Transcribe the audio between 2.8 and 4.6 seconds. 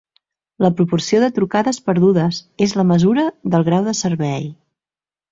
mesura del grau de servei.